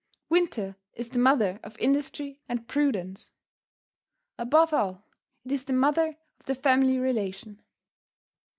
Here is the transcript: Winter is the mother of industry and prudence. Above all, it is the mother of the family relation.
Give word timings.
Winter 0.29 0.77
is 0.95 1.11
the 1.11 1.19
mother 1.19 1.59
of 1.61 1.77
industry 1.77 2.41
and 2.49 2.67
prudence. 2.67 3.33
Above 4.39 4.73
all, 4.73 5.07
it 5.45 5.51
is 5.51 5.65
the 5.65 5.73
mother 5.73 6.17
of 6.39 6.45
the 6.47 6.55
family 6.55 6.97
relation. 6.97 7.61